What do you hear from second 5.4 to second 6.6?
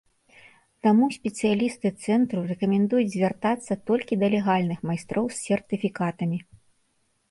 сертыфікатамі.